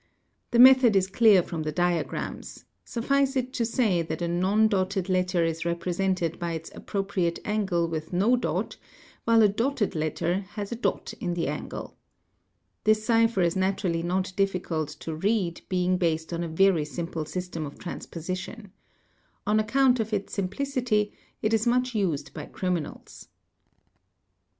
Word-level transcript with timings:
The 0.49 0.57
method 0.57 0.95
is 0.95 1.05
clear 1.05 1.43
from 1.43 1.61
the 1.61 1.71
diagrams; 1.71 2.65
suffice 2.83 3.35
it 3.35 3.53
to 3.53 3.63
say 3.63 4.01
that 4.01 4.23
a 4.23 4.27
non 4.27 4.67
dotted 4.67 5.09
~ 5.09 5.09
letter 5.09 5.43
is 5.45 5.63
represented 5.63 6.39
by 6.39 6.53
its 6.53 6.71
appropriate 6.73 7.37
angle 7.45 7.87
with 7.87 8.11
no 8.11 8.35
dot, 8.35 8.77
while 9.25 9.43
a 9.43 9.47
dotted 9.47 9.93
letter 9.93 10.39
has 10.55 10.71
a 10.71 10.75
dot 10.75 11.13
in 11.19 11.35
the 11.35 11.47
angle. 11.47 11.99
This 12.83 13.05
cipher 13.05 13.41
is 13.41 13.55
naturally 13.55 14.01
not 14.01 14.33
difficult 14.35 14.89
to 15.05 15.13
read 15.13 15.61
being 15.69 15.99
based 15.99 16.33
on 16.33 16.43
a 16.43 16.47
very 16.49 16.83
simple 16.83 17.25
system 17.25 17.67
of 17.67 17.77
transposition. 17.77 18.71
On 19.45 19.59
account 19.59 19.99
of 19.99 20.13
its 20.13 20.33
simplicity 20.33 21.13
it 21.43 21.53
is 21.53 21.67
much 21.67 21.93
used 21.93 22.33
by 22.33 22.47
criminals.: 22.47 22.87
'a 22.87 22.89
hl. 22.89 22.97
ms. 22.97 23.27
ac. 23.27 23.27
pr. 23.27 23.27
fk. 23.27 24.39
CO. 24.39 24.49